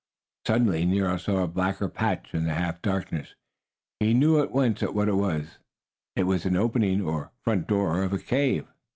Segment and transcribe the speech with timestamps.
[0.47, 3.35] Suddenly Nero saw a blacker patch in the half darkness.
[3.99, 5.59] He knew at once what it was.
[6.15, 8.65] It was the opening, or front door, of a cave.